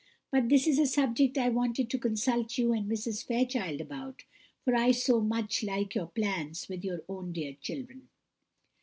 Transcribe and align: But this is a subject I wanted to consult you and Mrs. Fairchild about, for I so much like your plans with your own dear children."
But 0.31 0.49
this 0.49 0.65
is 0.65 0.79
a 0.79 0.87
subject 0.87 1.37
I 1.37 1.49
wanted 1.49 1.87
to 1.91 1.99
consult 1.99 2.57
you 2.57 2.73
and 2.73 2.89
Mrs. 2.89 3.23
Fairchild 3.23 3.79
about, 3.79 4.23
for 4.65 4.75
I 4.75 4.89
so 4.93 5.21
much 5.21 5.61
like 5.61 5.93
your 5.93 6.07
plans 6.07 6.67
with 6.67 6.83
your 6.83 7.03
own 7.07 7.33
dear 7.33 7.53
children." 7.61 8.09